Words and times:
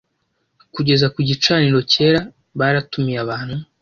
Kugeza 0.73 1.05
ku 1.13 1.19
gicaniro 1.29 1.79
cyera 1.91 2.19
baratumiye 2.59 3.19
abantu 3.25 3.55